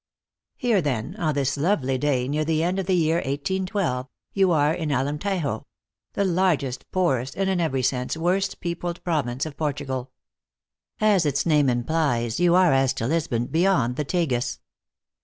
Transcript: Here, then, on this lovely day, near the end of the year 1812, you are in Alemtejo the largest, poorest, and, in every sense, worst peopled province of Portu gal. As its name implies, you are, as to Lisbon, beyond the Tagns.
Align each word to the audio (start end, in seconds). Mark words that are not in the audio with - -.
Here, 0.55 0.81
then, 0.81 1.15
on 1.17 1.35
this 1.35 1.57
lovely 1.57 1.99
day, 1.99 2.27
near 2.27 2.43
the 2.43 2.63
end 2.63 2.79
of 2.79 2.87
the 2.87 2.95
year 2.95 3.17
1812, 3.17 4.07
you 4.33 4.51
are 4.51 4.73
in 4.73 4.89
Alemtejo 4.89 5.65
the 6.13 6.25
largest, 6.25 6.89
poorest, 6.91 7.35
and, 7.35 7.47
in 7.47 7.59
every 7.61 7.83
sense, 7.83 8.17
worst 8.17 8.59
peopled 8.61 9.03
province 9.03 9.45
of 9.45 9.57
Portu 9.57 9.85
gal. 9.85 10.11
As 10.99 11.23
its 11.23 11.45
name 11.45 11.69
implies, 11.69 12.39
you 12.39 12.55
are, 12.55 12.73
as 12.73 12.93
to 12.93 13.05
Lisbon, 13.05 13.45
beyond 13.45 13.95
the 13.95 14.03
Tagns. 14.05 14.57